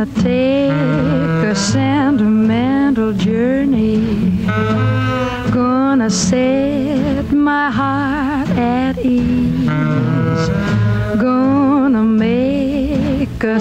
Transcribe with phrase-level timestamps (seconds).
[0.00, 4.46] Gonna take a sentimental journey.
[5.52, 10.48] Gonna set my heart at ease.
[11.20, 13.60] Gonna make a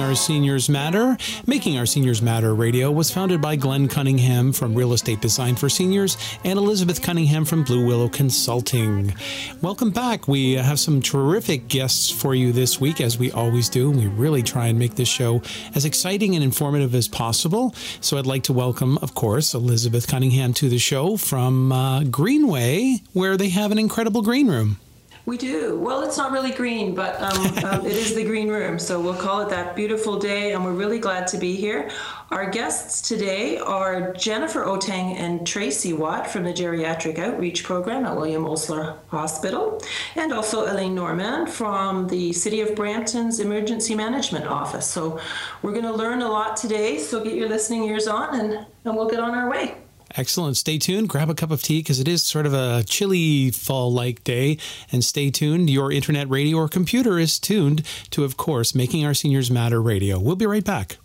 [0.00, 1.16] Making Our Seniors Matter.
[1.46, 5.68] Making Our Seniors Matter radio was founded by Glenn Cunningham from Real Estate Design for
[5.68, 9.14] Seniors and Elizabeth Cunningham from Blue Willow Consulting.
[9.60, 10.26] Welcome back.
[10.26, 13.90] We have some terrific guests for you this week, as we always do.
[13.90, 15.42] We really try and make this show
[15.74, 17.74] as exciting and informative as possible.
[18.00, 23.02] So I'd like to welcome, of course, Elizabeth Cunningham to the show from uh, Greenway,
[23.12, 24.78] where they have an incredible green room.
[25.26, 25.78] We do.
[25.78, 28.78] Well, it's not really green, but um, um, it is the green room.
[28.78, 31.90] So we'll call it that beautiful day, and we're really glad to be here.
[32.30, 38.16] Our guests today are Jennifer Oteng and Tracy Watt from the Geriatric Outreach Program at
[38.16, 39.82] William Osler Hospital,
[40.16, 44.86] and also Alain Normand from the City of Brampton's Emergency Management Office.
[44.86, 45.20] So
[45.62, 48.96] we're going to learn a lot today, so get your listening ears on, and, and
[48.96, 49.76] we'll get on our way.
[50.16, 50.56] Excellent.
[50.56, 51.08] Stay tuned.
[51.08, 54.58] Grab a cup of tea because it is sort of a chilly fall like day.
[54.90, 55.70] And stay tuned.
[55.70, 60.18] Your internet radio or computer is tuned to, of course, Making Our Seniors Matter radio.
[60.18, 60.98] We'll be right back.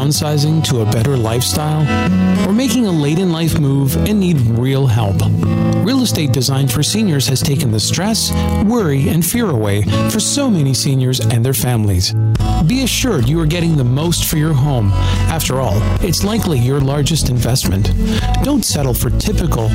[0.00, 1.82] Downsizing to a better lifestyle?
[2.48, 5.16] Or making a late in life move and need real help?
[5.84, 8.32] Real Estate Design for Seniors has taken the stress,
[8.64, 12.14] worry, and fear away for so many seniors and their families.
[12.66, 14.92] Be assured you are getting the most for your home.
[15.30, 17.90] After all, it's likely your largest investment.
[18.44, 19.70] Don't settle for typical.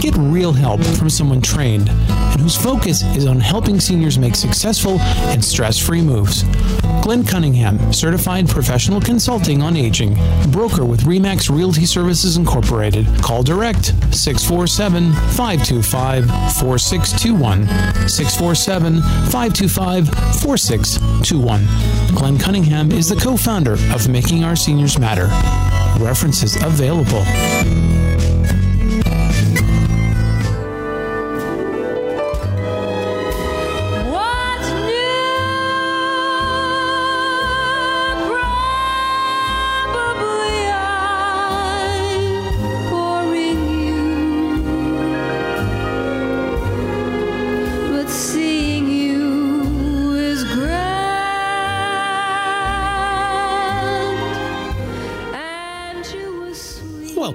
[0.00, 4.98] Get real help from someone trained and whose focus is on helping seniors make successful
[5.00, 6.44] and stress free moves.
[7.02, 10.14] Glenn Cunningham, certified professional consulting on aging,
[10.50, 13.06] broker with Remax Realty Services Incorporated.
[13.20, 16.24] Call direct 647 525
[16.58, 17.66] 4621.
[18.08, 20.08] 647 525
[20.40, 21.60] 4621.
[22.22, 25.26] Glenn Cunningham is the co founder of Making Our Seniors Matter.
[25.98, 27.24] References available.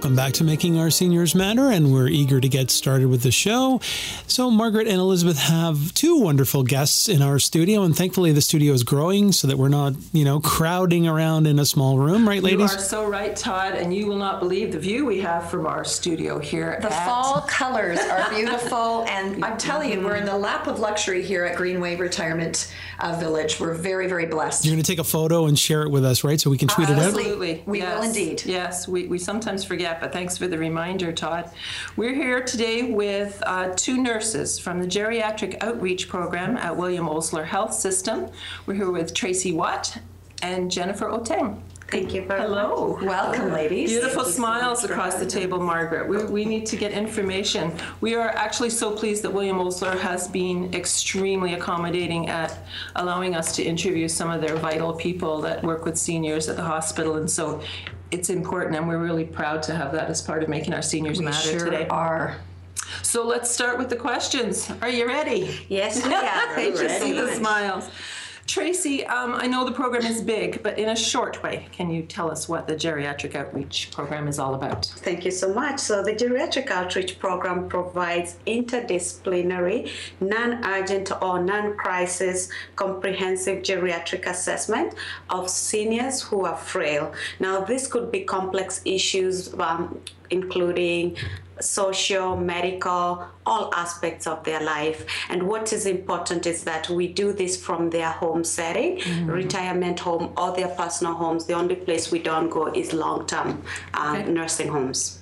[0.08, 3.32] Welcome back to Making Our Seniors Matter, and we're eager to get started with the
[3.32, 3.82] show.
[4.26, 8.72] So, Margaret and Elizabeth have two wonderful guests in our studio, and thankfully the studio
[8.72, 12.42] is growing so that we're not, you know, crowding around in a small room, right,
[12.42, 12.72] ladies?
[12.72, 15.68] You are so right, Todd, and you will not believe the view we have from
[15.68, 16.80] our studio here.
[16.82, 20.80] The at- fall colors are beautiful, and I'm telling you, we're in the lap of
[20.80, 23.60] luxury here at Greenway Retirement uh, Village.
[23.60, 24.64] We're very, very blessed.
[24.64, 26.40] You're going to take a photo and share it with us, right?
[26.40, 27.08] So we can tweet it out.
[27.08, 27.62] Absolutely.
[27.66, 28.44] We will indeed.
[28.46, 31.50] Yes, we, we sometimes forget, but thanks for the reminder, Todd.
[31.96, 37.46] We're here today with uh, two nurses from the Geriatric Outreach Program at William Osler
[37.46, 38.30] Health System.
[38.66, 40.00] We're here with Tracy Watt
[40.42, 41.62] and Jennifer Oteng.
[41.90, 42.50] Thank you very much.
[42.50, 43.00] Hello.
[43.02, 43.90] Welcome, ladies.
[43.90, 46.08] Beautiful smiles across the table, Margaret.
[46.08, 47.72] We, we need to get information.
[48.02, 52.58] We are actually so pleased that William Osler has been extremely accommodating at
[52.98, 56.64] allowing us to interview some of their vital people that work with seniors at the
[56.64, 57.16] hospital.
[57.16, 57.62] And so
[58.12, 61.20] it's important, and we're really proud to have that as part of making our seniors
[61.20, 61.88] We matter sure today.
[61.90, 62.38] are.
[63.04, 64.72] So let's start with the questions.
[64.82, 65.60] Are you ready?
[65.68, 66.24] Yes, we are.
[66.24, 67.90] I just see the smiles.
[68.48, 72.04] Tracy, um, I know the program is big, but in a short way, can you
[72.04, 74.86] tell us what the Geriatric Outreach Program is all about?
[74.86, 75.80] Thank you so much.
[75.80, 79.92] So, the Geriatric Outreach Program provides interdisciplinary,
[80.22, 84.96] non urgent, or non crisis comprehensive geriatric assessment
[85.30, 87.14] of seniors who are frail.
[87.42, 90.00] Now, this could be complex issues, um,
[90.30, 91.18] including
[91.62, 95.06] social, medical, all aspects of their life.
[95.30, 100.34] And what is important is that we do this from their home setting, retirement home,
[100.38, 101.46] or their personal homes.
[101.46, 103.64] The only place we don't go is long term
[103.94, 104.32] um, Okay.
[104.32, 105.20] nursing homes.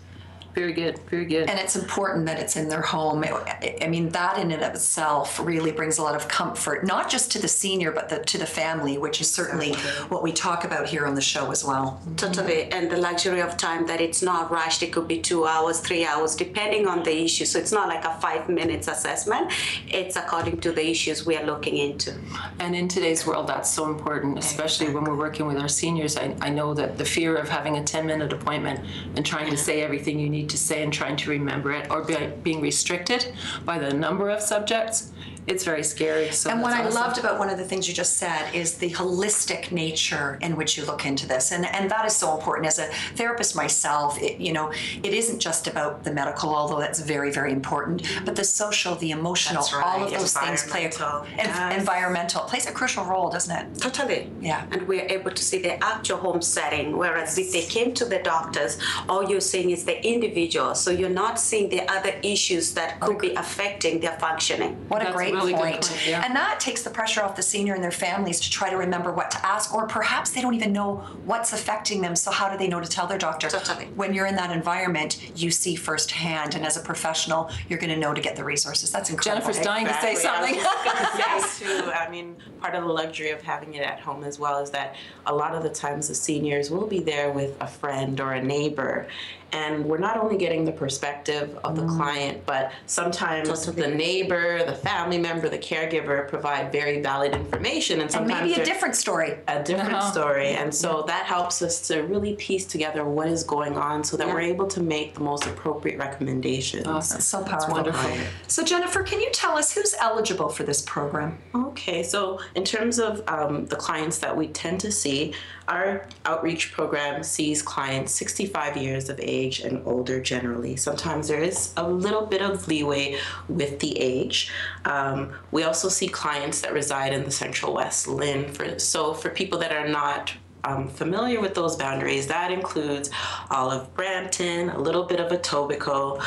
[0.55, 0.97] Very good.
[1.09, 1.49] Very good.
[1.49, 3.23] And it's important that it's in their home.
[3.25, 7.09] I I mean, that in and of itself really brings a lot of comfort, not
[7.09, 9.73] just to the senior, but the, to the family, which is certainly
[10.07, 12.01] what we talk about here on the show as well.
[12.15, 14.81] Totally, and the luxury of time that it's not rushed.
[14.81, 17.43] It could be two hours, three hours, depending on the issue.
[17.43, 19.51] So it's not like a five minutes assessment.
[19.89, 22.13] It's according to the issues we are looking into.
[22.59, 26.15] And in today's world, that's so important, especially when we're working with our seniors.
[26.15, 28.79] I, I know that the fear of having a 10 minute appointment
[29.17, 32.03] and trying to say everything you need to say and trying to remember it or
[32.03, 33.33] be, being restricted
[33.63, 35.11] by the number of subjects,
[35.47, 36.31] it's very scary.
[36.31, 37.01] So And what I awesome.
[37.01, 40.77] loved about one of the things you just said is the holistic nature in which
[40.77, 42.67] you look into this, and and that is so important.
[42.67, 44.71] As a therapist myself, it, you know,
[45.03, 49.11] it isn't just about the medical, although that's very very important, but the social, the
[49.11, 50.91] emotional, That's all of those things play a.
[51.37, 51.79] Yes.
[51.79, 53.79] environmental plays a crucial role, doesn't it?
[53.79, 54.29] Totally.
[54.41, 54.65] Yeah.
[54.71, 58.19] And we're able to see the actual home setting, whereas if they came to the
[58.19, 58.77] doctors,
[59.09, 60.75] all you're seeing is the individual.
[60.75, 64.73] So you're not seeing the other issues that could be affecting their functioning.
[64.87, 65.87] What That's a great really good point.
[65.87, 66.23] point, yeah.
[66.25, 69.11] And that takes the pressure off the senior and their families to try to remember
[69.11, 72.15] what to ask, or perhaps they don't even know what's affecting them.
[72.15, 73.49] So, how do they know to tell their doctor?
[73.49, 73.85] Totally.
[73.95, 77.99] When you're in that environment, you see firsthand, and as a professional, you're going to
[77.99, 78.91] know to get the resources.
[78.91, 79.45] That's incredible.
[79.45, 80.55] Jennifer's dying to say something.
[80.55, 81.91] I was just gonna say too.
[81.91, 84.95] I mean, part of the luxury of having it at home as well is that
[85.25, 88.43] a lot of the times the seniors will be there with a friend or a
[88.43, 89.07] neighbor,
[89.51, 91.95] and we're not only getting the perspective of the Mm.
[91.97, 98.03] client, but sometimes the neighbor, the family member, the caregiver provide very valid information, and
[98.03, 99.37] and sometimes maybe a different story.
[99.47, 100.11] a different Uh-huh.
[100.11, 100.49] story.
[100.49, 104.27] And so that helps us to really piece together what is going on so that
[104.27, 104.33] Yeah.
[104.33, 106.87] we're able to make the most appropriate recommendations.
[106.87, 107.21] Awesome.
[107.21, 107.73] So powerful.
[107.73, 108.11] wonderful.
[108.47, 111.37] So, Jennifer, can you tell us who's eligible for this program?
[111.55, 115.33] Okay, so in terms of um, the clients that we tend to see,
[115.67, 120.75] our outreach program sees clients 65 years of age and older generally.
[120.75, 123.17] Sometimes there is a little bit of leeway
[123.47, 124.51] with the age.
[124.85, 128.51] Um, we also see clients that reside in the Central West LHIN.
[128.51, 130.33] For, so for people that are not
[130.63, 133.09] um, familiar with those boundaries, that includes
[133.51, 136.21] all of Brampton, a little bit of Etobicoke,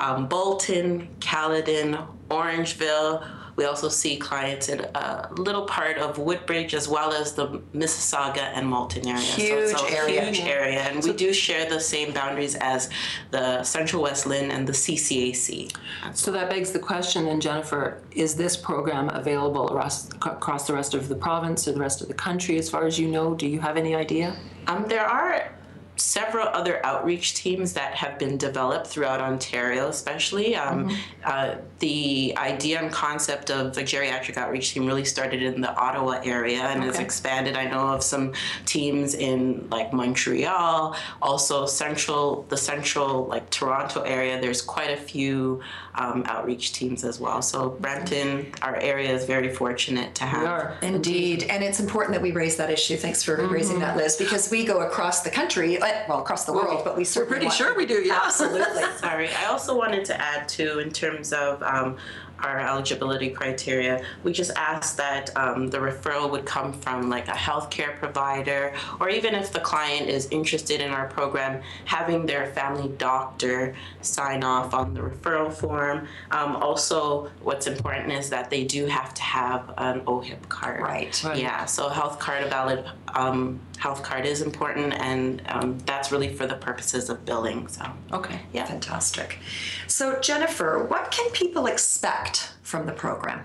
[0.00, 1.98] um, Bolton, Caledon,
[2.30, 3.26] Orangeville.
[3.62, 8.50] We also see clients in a little part of Woodbridge as well as the Mississauga
[8.56, 9.20] and Malton area.
[9.22, 10.24] so it's Huge a area.
[10.24, 12.90] huge area, and we do share the same boundaries as
[13.30, 15.72] the Central West LHIN and the CCAC.
[16.12, 20.94] So that begs the question then, Jennifer, is this program available across, across the rest
[20.94, 23.32] of the province or the rest of the country as far as you know?
[23.32, 24.34] Do you have any idea?
[24.66, 25.52] Um, there are
[26.02, 30.56] several other outreach teams that have been developed throughout Ontario, especially.
[30.56, 35.74] Um, uh, the idea and concept of the geriatric outreach team really started in the
[35.76, 37.56] Ottawa area and has expanded.
[37.56, 38.32] I know of some
[38.66, 44.40] teams in like Montreal, also central, the central like Toronto area.
[44.40, 45.62] There's quite a few
[45.94, 47.42] um, outreach teams as well.
[47.42, 50.42] So Brampton, our area is very fortunate to have.
[50.42, 50.78] We are.
[50.82, 52.96] Indeed, and it's important that we raise that issue.
[52.96, 56.52] Thanks for raising that, Liz, because we go across the country, uh, well, across the
[56.52, 58.20] world, but we certainly pretty want- sure we do, yeah.
[58.24, 58.82] Absolutely.
[58.96, 61.96] Sorry, I also wanted to add too, in terms of um,
[62.40, 67.32] our eligibility criteria, we just ask that um, the referral would come from like a
[67.32, 72.88] healthcare provider, or even if the client is interested in our program, having their family
[72.98, 76.08] doctor sign off on the referral form.
[76.32, 80.80] Um, also, what's important is that they do have to have an OHIP card.
[80.80, 81.22] Right.
[81.24, 81.38] Right.
[81.38, 82.84] Yeah, so a health card, a valid
[83.14, 87.66] um, health card is important, and um, that's really for the purposes of billing.
[87.66, 87.84] So.
[88.12, 88.38] Okay.
[88.52, 88.64] Yeah.
[88.64, 89.40] Fantastic.
[89.88, 93.40] So, Jennifer, what can people expect from the program?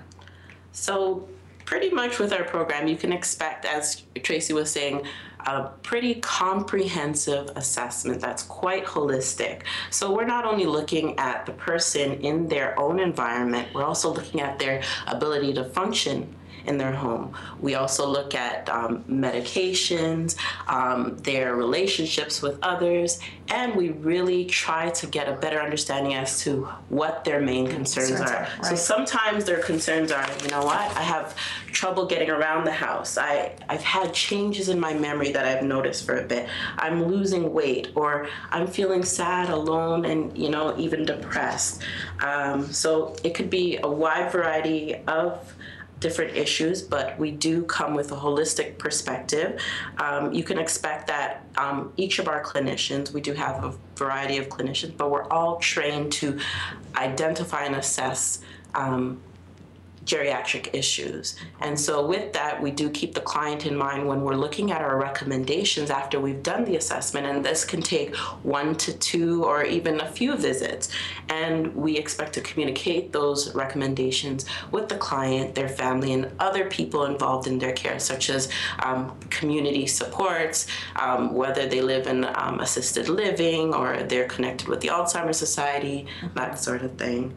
[0.74, 1.28] So,
[1.66, 5.08] pretty much with our program, you can expect, as Tracy was saying,
[5.48, 9.64] a pretty comprehensive assessment that's quite holistic.
[9.90, 14.42] So, we're not only looking at the person in their own environment, we're also looking
[14.42, 16.32] at their ability to function
[16.68, 17.34] in their home.
[17.60, 20.36] We also look at um, medications,
[20.68, 23.20] um, their relationships with others,
[23.50, 28.10] and we really try to get a better understanding as to what their main concerns,
[28.10, 28.48] Concerns are.
[28.60, 31.36] are, So sometimes their concerns are, you know what, I have
[31.72, 33.18] trouble getting around the house.
[33.18, 36.50] I, I've had changes in my memory that I've noticed for a bit.
[36.78, 41.84] I'm losing weight, or I'm feeling sad, alone, and you know, even depressed.
[42.22, 45.54] Um, so it could be a wide variety of
[46.00, 49.60] different issues, but we do come with a holistic perspective.
[49.98, 54.38] Um, you can expect that um, each of our clinicians, we do have a variety
[54.38, 56.40] of clinicians, but we're all trained to
[56.96, 58.42] identify and assess
[58.76, 59.20] um,
[60.08, 61.36] geriatric issues.
[61.60, 64.82] And so, with that, we do keep the client in mind when we're looking at
[64.82, 67.28] our recommendations after we've done the assessment.
[67.28, 70.90] And this can take one to two or even a few visits.
[71.30, 77.06] And we expect to communicate those recommendations with the client, their family, and other people
[77.06, 78.50] involved in their care, such as
[78.80, 84.80] um, community supports, um, whether they live in um, assisted living or they're connected with
[84.80, 87.34] the Alzheimer's Society, that sort of thing.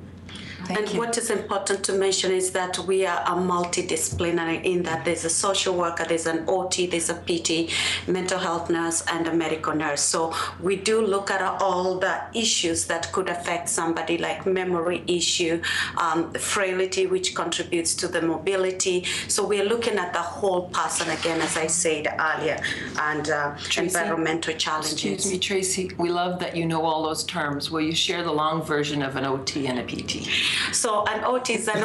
[0.68, 5.24] And what is important to mention is that we are a multidisciplinary in that there's
[5.24, 7.70] a social worker, there's an OT, there's a PT,
[8.08, 10.02] mental health nurse, and a medical nurse.
[10.02, 15.60] So we do look at all the issues that could affect somebody, like memory issue,
[15.96, 19.04] um, frailty, which contributes to the mobility.
[19.28, 22.60] So we're looking at the whole person again, as I said earlier,
[22.98, 24.92] and uh, environmental challenges.
[24.92, 25.90] Excuse me, Tracy.
[25.98, 27.70] We love that you know all those terms.
[27.70, 30.28] Will you share the long version of an OT and a PT?
[30.72, 31.82] So an OT is an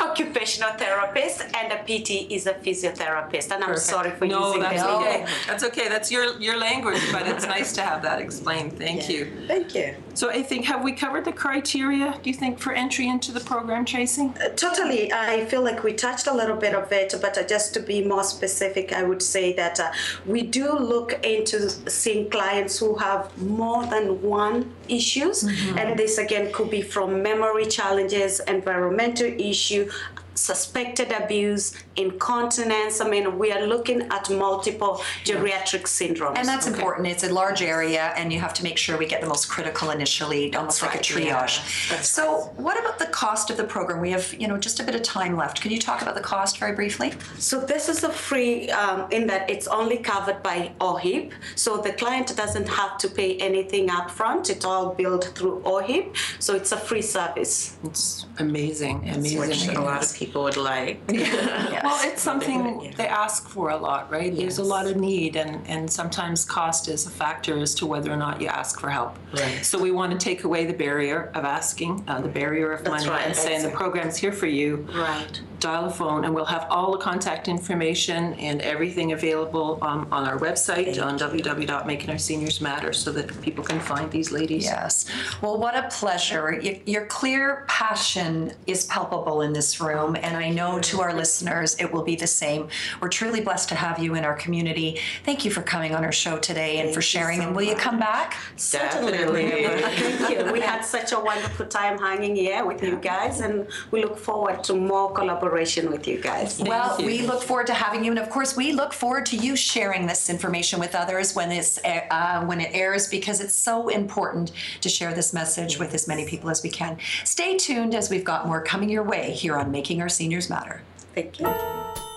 [0.00, 3.50] occupational therapist, and a PT is a physiotherapist.
[3.52, 4.94] And I'm sorry for No, using that's them.
[5.02, 5.26] okay.
[5.46, 5.88] That's okay.
[5.88, 8.78] That's your your language, but it's nice to have that explained.
[8.78, 9.26] Thank you.
[9.46, 9.94] Thank you.
[10.14, 12.18] So I think have we covered the criteria?
[12.22, 14.32] Do you think for entry into the program, Tracy?
[14.56, 15.12] Totally.
[15.12, 18.02] I feel like we touched a little bit of it, but uh, just to be
[18.04, 19.92] more specific, I would say that uh,
[20.26, 25.78] we do look into seeing clients who have more than one issues, mm-hmm.
[25.78, 29.90] and this again could be from memory challenges, environmental issue,
[30.38, 33.00] suspected abuse, incontinence.
[33.00, 36.36] I mean, we are looking at multiple geriatric syndromes.
[36.38, 37.06] And that's important.
[37.08, 39.90] It's a large area, and you have to make sure we get the most critical
[39.90, 41.44] initially, almost like a right, yeah.
[41.44, 42.02] triage.
[42.02, 44.00] So, what about the cost of the program?
[44.00, 45.60] We have, you know, just a bit of time left.
[45.60, 47.12] Can you talk about the cost very briefly?
[47.38, 51.32] So this is a free um, in that it's only covered by OHIP.
[51.56, 54.50] So the client doesn't have to pay anything up front.
[54.50, 56.16] It's all billed through OHIP.
[56.38, 57.76] So it's a free service.
[57.84, 59.40] It's amazing, amazing.
[59.40, 61.00] Which a lot of people would like.
[61.88, 64.34] Well, it's something they ask for a lot, right?
[64.34, 68.12] There's a lot of need, and, and sometimes cost is a factor as to whether
[68.12, 69.16] or not you ask for help.
[69.32, 69.64] Right.
[69.64, 73.08] So we want to take away the barrier of asking, uh, the barrier of money,
[73.08, 74.88] right, and saying the program's here for you.
[74.92, 75.40] Right.
[75.60, 80.24] Dial a phone, and we'll have all the contact information and everything available um, on
[80.28, 84.64] our website on www.making our seniors matter, so that people can find these ladies.
[84.64, 85.06] Yes.
[85.42, 86.60] Well, what a pleasure.
[86.62, 91.74] Y- Your clear passion is palpable in this room, and I know to our listeners
[91.80, 92.68] it will be the same.
[93.00, 95.00] We're truly blessed to have you in our community.
[95.24, 97.40] Thank you for coming on our show today and for sharing.
[97.40, 98.36] and will you come back?
[98.70, 99.66] Definitely.
[99.66, 100.52] Thank you.
[100.52, 104.62] We had such a wonderful time hanging here with you guys, and we look forward
[104.64, 105.47] to more collaboration
[105.90, 106.60] with you guys.
[106.60, 107.06] Well, you.
[107.06, 110.06] we look forward to having you, and of course, we look forward to you sharing
[110.06, 114.88] this information with others when it's uh, when it airs, because it's so important to
[114.88, 116.98] share this message with as many people as we can.
[117.24, 120.82] Stay tuned as we've got more coming your way here on Making Our Seniors Matter.
[121.14, 122.07] Thank you.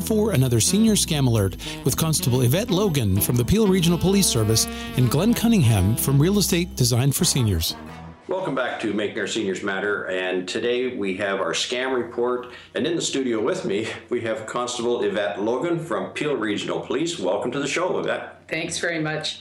[0.00, 4.26] Time for another senior scam alert with Constable Yvette Logan from the Peel Regional Police
[4.26, 4.66] Service
[4.96, 7.76] and Glenn Cunningham from Real Estate Designed for Seniors.
[8.26, 10.04] Welcome back to Making Our Seniors Matter.
[10.04, 12.50] And today we have our scam report.
[12.74, 17.18] And in the studio with me, we have Constable Yvette Logan from Peel Regional Police.
[17.18, 18.48] Welcome to the show, Yvette.
[18.48, 19.40] Thanks very much.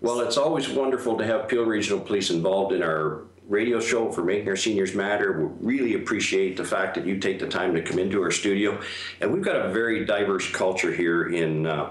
[0.00, 4.22] Well, it's always wonderful to have Peel Regional Police involved in our radio show for
[4.22, 5.44] Making Our Seniors Matter.
[5.60, 8.80] We really appreciate the fact that you take the time to come into our studio.
[9.20, 11.90] And we've got a very diverse culture here in, uh,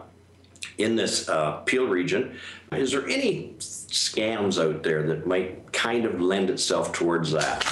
[0.78, 2.38] in this uh, Peel region.
[2.72, 7.68] Is there any scams out there that might kind of lend itself towards that?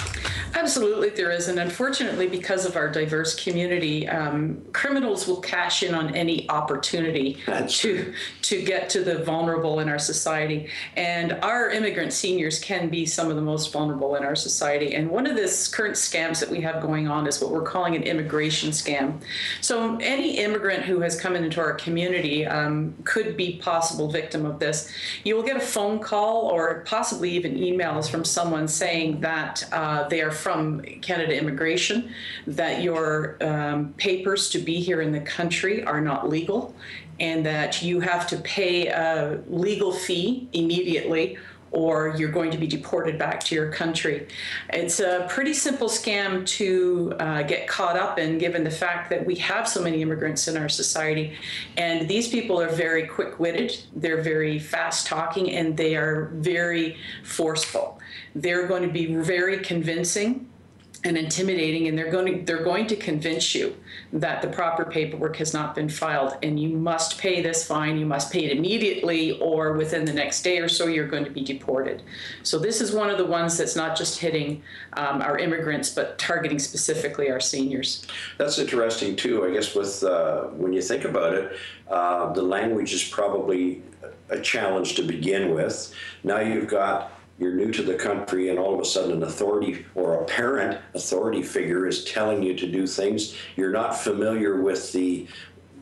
[0.54, 1.48] Absolutely, there is.
[1.48, 7.38] And unfortunately, because of our diverse community, um, criminals will cash in on any opportunity
[7.46, 8.12] That's to,
[8.42, 10.68] to get to the vulnerable in our society.
[10.96, 14.94] And our immigrant seniors can be some of the most vulnerable in our society.
[14.94, 17.94] And one of the current scams that we have going on is what we're calling
[17.94, 19.20] an immigration scam.
[19.60, 24.58] So, any immigrant who has come into our community um, could be possible victim of
[24.58, 24.90] this.
[25.24, 30.08] You will get a phone call or possibly even emails from someone saying that uh,
[30.08, 32.12] they are from Canada Immigration,
[32.46, 36.74] that your um, papers to be here in the country are not legal,
[37.20, 41.36] and that you have to pay a legal fee immediately
[41.70, 44.26] or you're going to be deported back to your country.
[44.70, 49.24] It's a pretty simple scam to uh, get caught up in, given the fact that
[49.24, 51.36] we have so many immigrants in our society.
[51.76, 56.96] And these people are very quick witted, they're very fast talking, and they are very
[57.24, 58.00] forceful.
[58.34, 60.48] They're going to be very convincing
[61.04, 63.76] and intimidating and they're going to they're going to convince you
[64.12, 68.06] that the proper paperwork has not been filed and you must pay this fine you
[68.06, 71.44] must pay it immediately or within the next day or so you're going to be
[71.44, 72.02] deported
[72.42, 74.62] so this is one of the ones that's not just hitting
[74.94, 79.44] um, our immigrants but targeting specifically our seniors That's interesting too.
[79.44, 81.52] I guess with uh, when you think about it,
[81.88, 83.82] uh, the language is probably
[84.30, 85.92] a challenge to begin with.
[86.22, 89.84] Now you've got you're new to the country, and all of a sudden an authority
[89.94, 93.36] or a parent authority figure is telling you to do things.
[93.56, 95.28] You're not familiar with the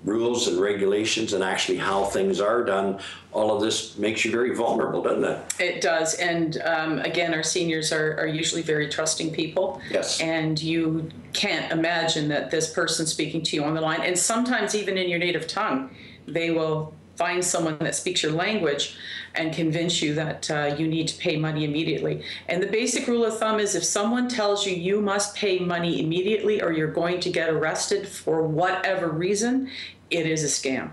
[0.05, 3.01] rules and regulations and actually how things are done.
[3.33, 5.55] All of this makes you very vulnerable, doesn't it?
[5.59, 6.15] It does.
[6.15, 9.81] And um, again, our seniors are, are usually very trusting people.
[9.91, 10.21] Yes.
[10.21, 14.75] And you can't imagine that this person speaking to you on the line, and sometimes
[14.75, 15.91] even in your native tongue,
[16.27, 18.97] they will find someone that speaks your language
[19.37, 22.23] and convince you that uh, you need to pay money immediately.
[22.49, 26.01] And the basic rule of thumb is if someone tells you you must pay money
[26.01, 29.71] immediately or you're going to get arrested for whatever reason,
[30.11, 30.91] it is a scam.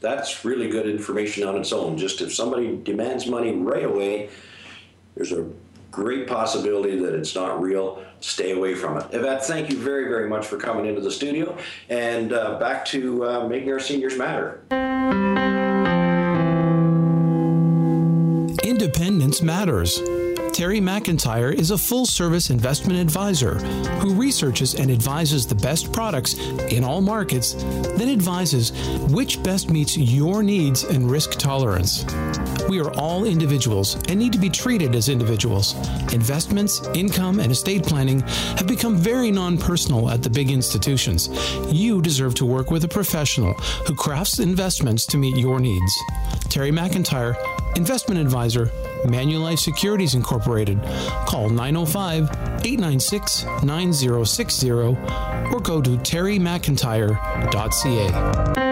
[0.00, 1.96] That's really good information on its own.
[1.96, 4.30] Just if somebody demands money right away,
[5.14, 5.48] there's a
[5.92, 8.04] great possibility that it's not real.
[8.20, 9.06] Stay away from it.
[9.12, 11.56] Yvette, thank you very, very much for coming into the studio.
[11.88, 15.51] And uh, back to uh, making our seniors matter.
[18.94, 20.21] Independence matters.
[20.52, 23.54] Terry McIntyre is a full service investment advisor
[24.00, 26.34] who researches and advises the best products
[26.70, 28.70] in all markets, then advises
[29.10, 32.04] which best meets your needs and risk tolerance.
[32.68, 35.74] We are all individuals and need to be treated as individuals.
[36.12, 41.30] Investments, income, and estate planning have become very non personal at the big institutions.
[41.72, 43.54] You deserve to work with a professional
[43.86, 45.98] who crafts investments to meet your needs.
[46.50, 47.36] Terry McIntyre,
[47.74, 48.70] investment advisor,
[49.04, 50.80] Manulife Securities Incorporated.
[51.26, 52.30] Call 905
[52.64, 58.71] 896 9060 or go to terrymcintyre.ca.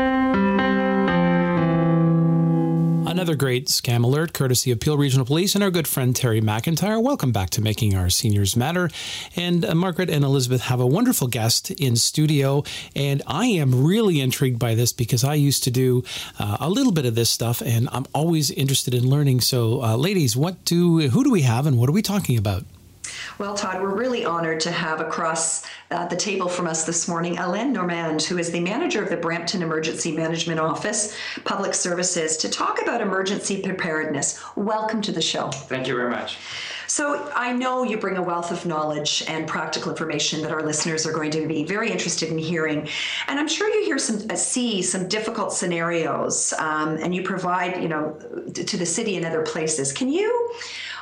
[3.11, 7.03] Another great scam alert courtesy of Peel Regional Police and our good friend Terry McIntyre.
[7.03, 8.89] Welcome back to Making Our Seniors Matter.
[9.35, 12.63] And uh, Margaret and Elizabeth have a wonderful guest in studio.
[12.95, 16.05] And I am really intrigued by this because I used to do
[16.39, 19.41] uh, a little bit of this stuff and I'm always interested in learning.
[19.41, 22.63] So, uh, ladies, what do who do we have and what are we talking about?
[23.41, 27.39] Well, Todd, we're really honored to have across uh, the table from us this morning
[27.39, 32.51] Alain Normand, who is the manager of the Brampton Emergency Management Office, Public Services, to
[32.51, 34.39] talk about emergency preparedness.
[34.57, 35.49] Welcome to the show.
[35.49, 36.37] Thank you very much.
[36.87, 41.07] So, I know you bring a wealth of knowledge and practical information that our listeners
[41.07, 42.89] are going to be very interested in hearing.
[43.27, 47.81] And I'm sure you hear some, uh, see some difficult scenarios, um, and you provide,
[47.83, 48.19] you know,
[48.53, 49.93] to the city and other places.
[49.93, 50.51] Can you?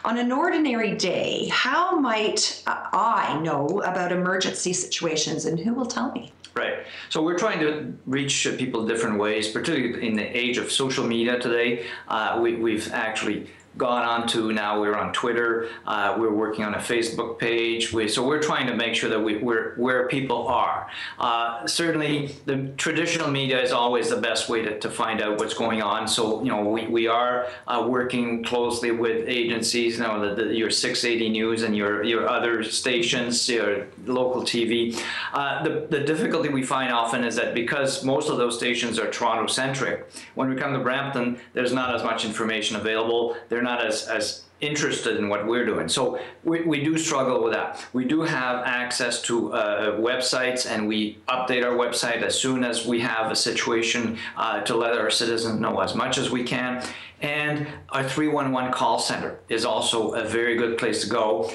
[0.05, 6.13] On an ordinary day, how might I know about emergency situations and who will tell
[6.13, 6.33] me?
[6.55, 6.87] Right.
[7.09, 11.39] So we're trying to reach people different ways, particularly in the age of social media
[11.39, 11.87] today.
[12.09, 15.69] Uh, we, we've actually gone on to now we're on Twitter.
[15.87, 17.93] Uh, we're working on a Facebook page.
[17.93, 20.91] We, so we're trying to make sure that we, we're where people are.
[21.19, 25.55] Uh, certainly, the traditional media is always the best way to, to find out what's
[25.55, 26.09] going on.
[26.09, 29.99] So you know we, we are uh, working closely with agencies.
[29.99, 35.01] You know the, the, your 680 News and your your other stations, your local TV.
[35.33, 39.09] Uh, the the difficulty we find often is that because most of those stations are
[39.09, 43.37] Toronto centric, when we come to Brampton, there's not as much information available.
[43.49, 45.89] They're not as, as interested in what we're doing.
[45.89, 47.87] So we, we do struggle with that.
[47.93, 52.87] We do have access to uh, websites and we update our website as soon as
[52.87, 56.85] we have a situation uh, to let our citizens know as much as we can.
[57.21, 61.51] And our 311 call center is also a very good place to go.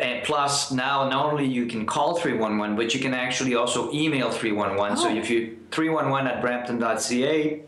[0.00, 4.30] And plus, now not only you can call 311, but you can actually also email
[4.30, 4.96] 311.
[4.96, 7.62] So if you 311 at brampton.ca,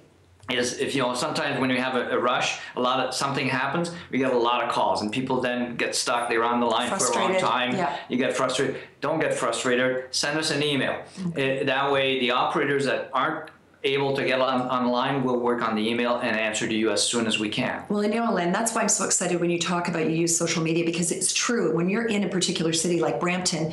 [0.50, 3.48] is if you know sometimes when you have a, a, rush a lot of something
[3.48, 6.28] happens we get a lot of calls and people then get stuck.
[6.28, 7.74] They're on the line for a long time.
[7.76, 7.96] Yeah.
[8.08, 8.76] you get frustrated.
[9.00, 10.06] Don't get frustrated.
[10.10, 10.92] Send us an email.
[10.92, 11.38] Mm-hmm.
[11.38, 13.50] it, that way the operators that aren't
[13.84, 17.02] able to get on, online, we'll work on the email and answer to you as
[17.02, 17.82] soon as we can.
[17.88, 20.16] Well, and you know, Lynn, that's why I'm so excited when you talk about you
[20.16, 21.74] use social media because it's true.
[21.74, 23.72] When you're in a particular city like Brampton,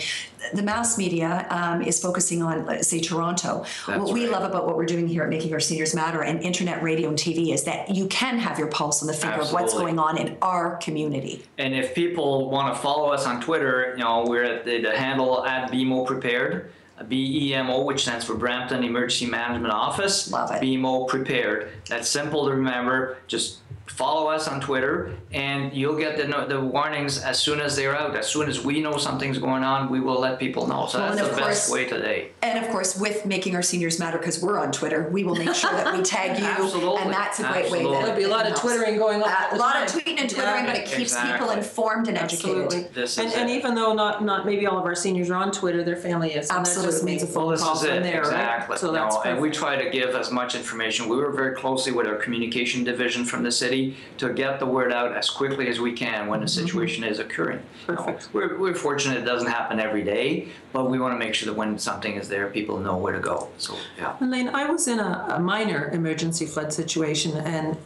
[0.54, 3.66] the mass media um, is focusing on, let's say, Toronto.
[3.86, 4.32] That's what we right.
[4.32, 7.18] love about what we're doing here at Making Our Seniors Matter and internet radio and
[7.18, 10.18] TV is that you can have your pulse on the finger of what's going on
[10.18, 11.44] in our community.
[11.58, 14.98] And if people want to follow us on Twitter, you know, we're at the, the
[14.98, 16.72] handle at BEMO Prepared,
[17.08, 20.32] B E M O, which stands for Brampton Emergency Management Office.
[20.32, 20.62] Love it.
[20.62, 21.72] BEMO Prepared.
[21.88, 23.18] That's simple to remember.
[23.28, 27.96] Just follow us on Twitter, and you'll get the the warnings as soon as they're
[27.98, 28.16] out.
[28.16, 30.86] As soon as we know something's going on, we will let people know.
[30.88, 32.32] So Well, that's the of best course- way today.
[32.42, 35.54] And of course, with Making Our Seniors Matter, because we're on Twitter, we will make
[35.54, 36.46] sure that we tag you.
[36.46, 37.02] Absolutely.
[37.02, 37.80] And that's a great way.
[37.80, 37.92] Absolutely.
[37.94, 40.20] that There'll be a lot of twittering going on Uh, A the lot of tweeting
[40.22, 40.38] and Yeah.
[40.38, 42.64] twittering, but it keeps people informed and educated.
[42.66, 42.88] Absolutely.
[42.94, 43.54] This and, is and it.
[43.54, 46.50] even though not not maybe all of our seniors are on Twitter, their family is.
[46.50, 48.74] And that just means a phone Well, this call from it, there, exactly.
[48.74, 48.80] right?
[48.80, 51.10] So No, that's and we try to give as much information.
[51.10, 53.79] We work very closely with our communication division from the city
[54.18, 57.62] to get the word out as quickly as we can when a situation is occurring.
[57.88, 58.12] You know, Mm-hmm.
[58.12, 58.34] Perfect.
[58.34, 61.58] we're, we're fortunate it doesn't happen every day, but we want to make sure that
[61.62, 63.38] when something is there, people know where to go.
[63.58, 64.16] So, yeah.
[64.22, 67.78] Alain, I was in a, a minor emergency flood situation, and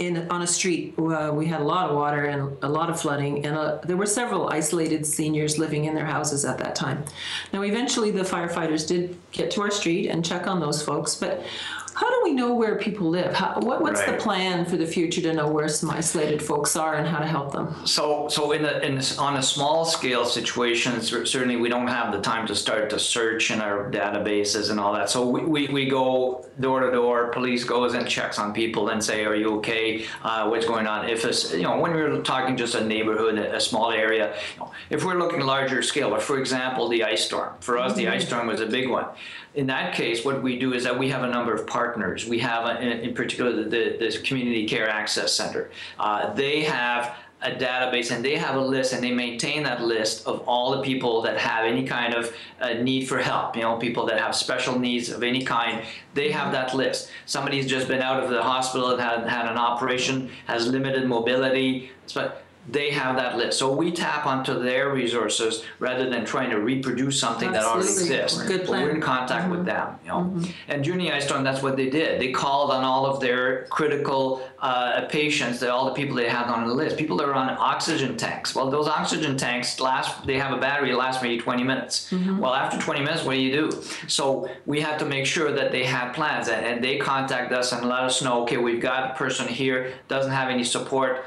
[0.00, 2.96] in on a street uh, we had a lot of water and a lot of
[3.00, 6.98] flooding, and uh, there were several isolated seniors living in their houses at that time.
[7.52, 11.44] Now, eventually, the firefighters did get to our street and check on those folks, but.
[11.94, 13.34] How do we know where people live?
[13.34, 16.94] How, what, what's the plan for the future to know where some isolated folks are
[16.94, 17.74] and how to help them?
[17.86, 22.12] So, so in the in this, on a small scale situation, certainly we don't have
[22.12, 25.08] the time to start to search in our databases and all that.
[25.08, 27.28] So we, we, we go door to door.
[27.28, 30.04] Police goes and checks on people and say, "Are you okay?
[30.24, 33.56] Uh, what's going on?" If it's you know when we're talking just a neighborhood, a,
[33.56, 37.24] a small area, you know, if we're looking larger scale, or for example, the ice
[37.24, 37.54] storm.
[37.60, 39.06] For us, the ice storm was a big one.
[39.54, 42.26] In that case, what we do is that we have a number of partners.
[42.26, 45.70] We have, a, in, in particular, the, the, the Community Care Access Center.
[45.98, 50.26] Uh, they have a database and they have a list and they maintain that list
[50.26, 53.54] of all the people that have any kind of uh, need for help.
[53.54, 55.84] You know, people that have special needs of any kind.
[56.14, 57.10] They have that list.
[57.26, 61.90] Somebody's just been out of the hospital and had, had an operation, has limited mobility,
[62.14, 63.58] but they have that list.
[63.58, 68.42] So we tap onto their resources rather than trying to reproduce something that already exists.
[68.42, 68.82] Good But plan.
[68.82, 69.68] we're in contact with mm-hmm.
[69.68, 70.18] them, you know.
[70.20, 70.50] Mm-hmm.
[70.68, 72.20] And during the ice storm, that's what they did.
[72.20, 76.46] They called on all of their critical uh, patients, that all the people they had
[76.46, 78.54] on the list, people that are on oxygen tanks.
[78.54, 80.26] Well, those oxygen tanks last.
[80.26, 82.10] They have a battery that lasts maybe 20 minutes.
[82.10, 82.38] Mm-hmm.
[82.38, 83.82] Well, after 20 minutes, what do you do?
[84.08, 87.72] So we had to make sure that they had plans, and, and they contact us
[87.72, 88.42] and let us know.
[88.44, 91.24] Okay, we've got a person here doesn't have any support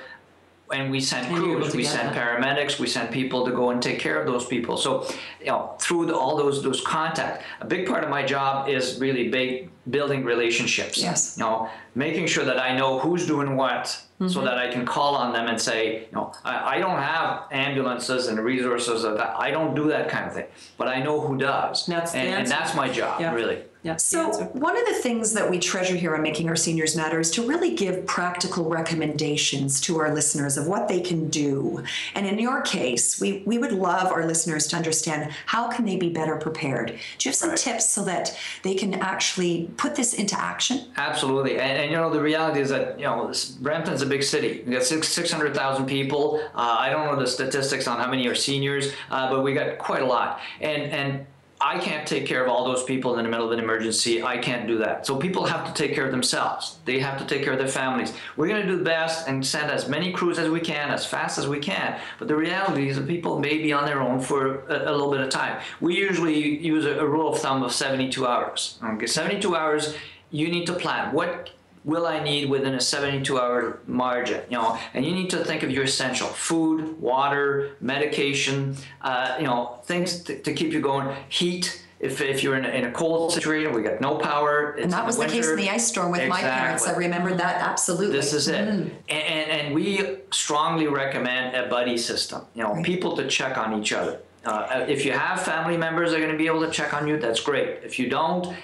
[0.71, 3.99] and we sent And crews, we sent paramedics, we sent people to go and take
[3.99, 4.77] care of those people.
[4.77, 5.07] So,
[5.39, 8.99] you know, through the, all those those contacts, a big part of my job is
[8.99, 10.97] really big, building relationships.
[10.97, 11.35] Yes.
[11.37, 14.03] You know, making sure that I know who's doing what.
[14.19, 14.29] Mm-hmm.
[14.29, 17.43] So that I can call on them and say, you know, I, I don't have
[17.51, 19.35] ambulances and resources that.
[19.37, 22.47] I don't do that kind of thing, but I know who does, That's and, and
[22.47, 23.31] that's my job, Yeah.
[23.35, 23.59] really.
[23.87, 27.19] The So, one of the things that we treasure here on Making Our Seniors Matter
[27.19, 31.83] is to really give practical recommendations to our listeners of what they can do.
[32.13, 35.95] And in your case, we, we would love our listeners to understand how can they
[35.95, 36.87] be better prepared.
[36.87, 37.57] Do you have some Right.
[37.57, 40.91] tips so that they can actually put this into action?
[40.97, 44.63] Absolutely, and, and you know the reality is that you know Brampton's a big city.
[44.65, 46.41] We got six six hundred thousand people.
[46.53, 49.77] Uh, I don't know the statistics on how many are seniors, uh, but we got
[49.77, 50.41] quite a lot.
[50.59, 51.25] And and
[51.59, 54.21] I can't take care of all those people in the middle of an emergency.
[54.21, 55.07] I can't do that.
[55.07, 56.77] So people have to take care of themselves.
[56.85, 58.13] They have to take care of their families.
[58.35, 61.05] We're going to do the best and send as many crews as we can, as
[61.05, 61.99] fast as we can.
[62.19, 65.11] But the reality is that people may be on their own for a, a little
[65.11, 65.59] bit of time.
[65.81, 68.77] We usually use a, a rule of thumb of 72 hours.
[68.83, 69.95] Okay, 72 hours.
[70.29, 71.13] You need to plan.
[71.13, 71.49] What
[71.87, 74.43] will I need within a 72 hour margin?
[74.49, 79.45] You know, and you need to think of your essential food, water, medication, uh, you
[79.45, 81.15] know, things to, to keep you going.
[81.29, 81.83] Heat.
[81.99, 84.73] If, if you're in a, in a cold situation, we got no power.
[84.73, 86.85] It's And that was the case in the ice storm with my parents.
[86.85, 88.15] I remember that absolutely.
[88.15, 88.67] This is it.
[88.67, 92.45] And, and, and we strongly recommend a buddy system.
[92.53, 94.19] You know, people to check on each other.
[94.45, 97.07] Uh, if you have family members that are going to be able to check on
[97.07, 97.79] you, that's great.
[97.83, 98.55] If you don't,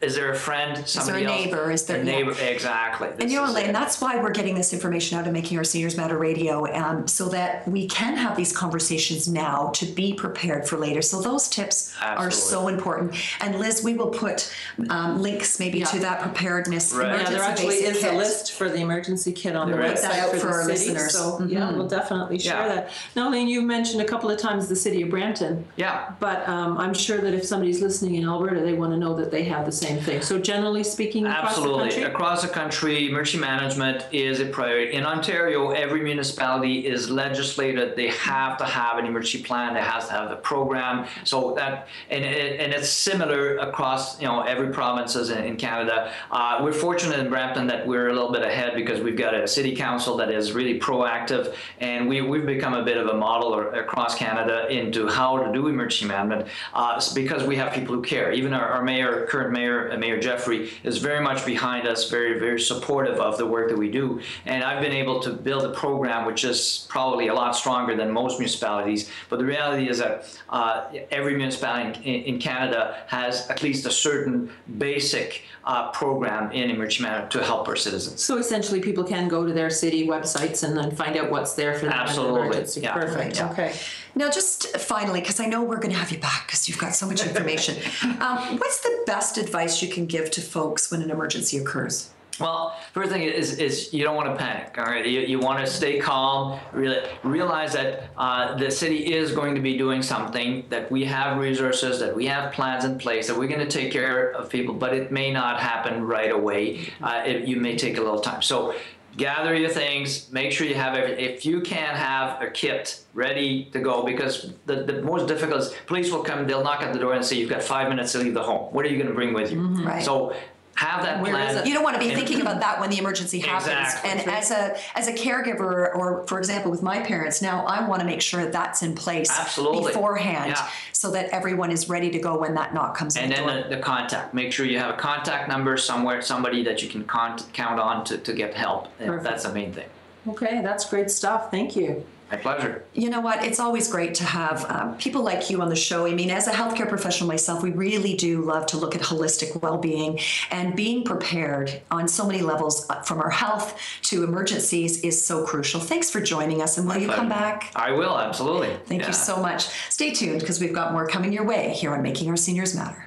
[0.00, 1.44] is there a friend, somebody else?
[1.44, 1.70] neighbor?
[1.72, 2.12] Is there- a yeah.
[2.12, 2.30] neighbor?
[2.40, 3.08] Exactly.
[3.18, 3.72] And you know, is Alain, it.
[3.72, 7.28] that's why we're getting this information out and Making Our Seniors Matter Radio, um, so
[7.30, 11.02] that we can have these conversations now to be prepared for later.
[11.02, 12.32] So those tips are Absolutely.
[12.32, 13.14] so important.
[13.40, 14.52] And Liz, we will put
[14.88, 16.02] um, links maybe to Yeah.
[16.02, 17.06] that preparedness Right.
[17.08, 18.14] Yeah, emergency there actually basic is kit.
[18.14, 20.00] a list for the emergency kit on the There is.
[20.00, 20.70] website Put that out for, for the our city.
[20.92, 21.12] listeners.
[21.12, 22.74] So yeah, we'll definitely share Yeah.
[22.74, 22.90] that.
[23.16, 26.10] Now, Lane, you've mentioned a couple of times the city of Brampton, Yeah.
[26.20, 29.30] but um, I'm sure that if somebody's listening in Alberta, they want to know that
[29.32, 30.22] they have the same same thing.
[30.22, 31.88] So generally speaking, across Absolutely.
[31.88, 32.02] the country?
[32.04, 34.92] Across the country, emergency management is a priority.
[34.92, 37.96] In Ontario, every municipality is legislated.
[37.96, 39.74] They have to have an emergency plan.
[39.74, 41.06] They have to have a program.
[41.24, 46.12] So that and and it's similar across you know every provinces in, in Canada.
[46.30, 49.46] Uh, we're fortunate in Brampton that we're a little bit ahead because we've got a
[49.46, 53.54] city council that is really proactive, and we we've become a bit of a model
[53.54, 58.02] or, across Canada into how to do emergency management uh, because we have people who
[58.02, 58.32] care.
[58.32, 62.38] Even our, our mayor, current mayor, uh, Mayor Jeffrey, is very much behind us, very,
[62.38, 64.20] very supportive of the work that we do.
[64.46, 68.10] And I've been able to build a program which is probably a lot stronger than
[68.10, 69.10] most municipalities.
[69.28, 70.12] But the reality is that
[70.48, 76.70] uh, every municipality in, in Canada has at least a certain basic uh, program in
[76.70, 78.22] emergency management to help our citizens.
[78.22, 81.74] So essentially, people can go to their city websites and then find out what's there
[81.74, 82.94] for them Absolutely, yeah.
[82.94, 83.50] Perfect, Yeah.
[83.50, 83.74] okay.
[84.14, 86.94] Now, just finally, because I know we're going to have you back because you've got
[86.94, 87.76] so much information.
[88.20, 92.10] um, what's the best advice you can give to folks when an emergency occurs?
[92.40, 94.76] Well, first thing is is you don't want to panic.
[94.78, 96.60] All right, you, you want to stay calm.
[96.72, 100.64] Really realize that uh, the city is going to be doing something.
[100.68, 101.98] That we have resources.
[101.98, 103.26] That we have plans in place.
[103.26, 104.74] That we're going to take care of people.
[104.74, 106.92] But it may not happen right away.
[107.02, 108.42] Uh, it, you may take a little time.
[108.42, 108.74] So.
[109.18, 110.30] Gather your things.
[110.30, 111.24] Make sure you have everything.
[111.24, 115.74] If you can have a kit ready to go, because the, the most difficult is
[115.86, 116.46] police will come.
[116.46, 118.72] They'll knock at the door and say you've got five minutes to leave the home.
[118.72, 119.58] What are you going to bring with you?
[119.58, 119.86] Mm-hmm.
[119.86, 120.02] Right.
[120.02, 120.34] So
[120.78, 121.56] have that Where is plan.
[121.58, 121.66] it?
[121.66, 123.66] You don't want to be And- thinking about that when the emergency happens.
[123.66, 124.10] Exactly.
[124.10, 128.00] And as a as a caregiver, or for example, with my parents, now I want
[128.00, 129.92] to make sure that's in place Absolutely.
[129.92, 130.68] beforehand, Yeah.
[130.92, 133.62] so that everyone is ready to go when that knock comes And the then door.
[133.68, 134.34] the, the contact.
[134.34, 138.04] Make sure you have a contact number somewhere, somebody that you can con- count on
[138.04, 138.86] to, to get help.
[138.98, 139.24] Perfect.
[139.24, 139.88] That's the main thing.
[140.28, 141.50] Okay, that's great stuff.
[141.50, 142.04] Thank you.
[142.30, 142.84] My pleasure.
[142.92, 143.42] You know what?
[143.42, 146.04] It's always great to have um, people like you on the show.
[146.06, 149.62] I mean, as a healthcare professional myself, we really do love to look at holistic
[149.62, 150.18] well being
[150.50, 155.42] and being prepared on so many levels uh, from our health to emergencies is so
[155.46, 155.80] crucial.
[155.80, 157.72] Thanks for joining us, and will you come back?
[157.74, 158.76] I will, absolutely.
[158.84, 159.08] Thank Yeah.
[159.08, 159.68] you so much.
[159.88, 163.06] Stay tuned because we've got more coming your way here on Making Our Seniors Matter.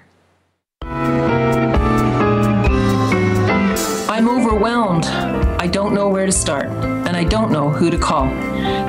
[4.10, 5.06] I'm overwhelmed.
[5.06, 6.68] I don't know where to start,
[7.12, 8.30] and I don't know who to call.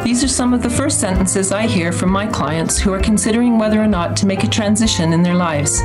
[0.05, 3.59] These are some of the first sentences I hear from my clients who are considering
[3.59, 5.81] whether or not to make a transition in their lives.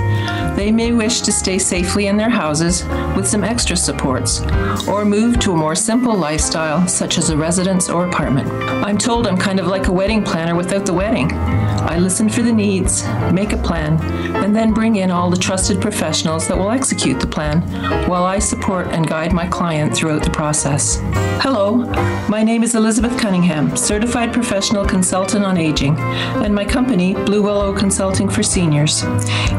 [0.55, 4.41] They may wish to stay safely in their houses with some extra supports,
[4.87, 8.47] or move to a more simple lifestyle, such as a residence or apartment.
[8.85, 11.31] I'm told I'm kind of like a wedding planner without the wedding.
[11.33, 13.99] I listen for the needs, make a plan,
[14.35, 17.61] and then bring in all the trusted professionals that will execute the plan
[18.07, 20.99] while I support and guide my client throughout the process.
[21.39, 21.85] Hello,
[22.29, 27.73] my name is Elizabeth Cunningham, Certified Professional Consultant on Aging, and my company, Blue Willow
[27.73, 29.03] Consulting for Seniors.